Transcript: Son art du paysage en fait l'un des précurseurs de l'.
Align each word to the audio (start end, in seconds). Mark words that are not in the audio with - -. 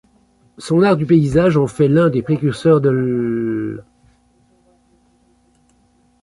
Son 0.57 0.81
art 0.81 0.97
du 0.97 1.05
paysage 1.05 1.57
en 1.57 1.67
fait 1.67 1.87
l'un 1.87 2.09
des 2.09 2.23
précurseurs 2.23 2.81
de 2.81 2.89
l'. 2.89 3.83